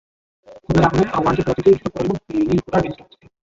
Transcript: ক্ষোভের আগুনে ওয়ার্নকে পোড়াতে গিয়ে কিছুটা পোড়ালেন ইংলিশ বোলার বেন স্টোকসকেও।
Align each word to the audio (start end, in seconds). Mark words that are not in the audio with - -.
ক্ষোভের 0.63 0.85
আগুনে 0.87 1.05
ওয়ার্নকে 1.13 1.43
পোড়াতে 1.45 1.61
গিয়ে 1.63 1.75
কিছুটা 1.75 1.91
পোড়ালেন 1.93 2.17
ইংলিশ 2.41 2.61
বোলার 2.65 2.81
বেন 2.83 2.93
স্টোকসকেও। 2.93 3.29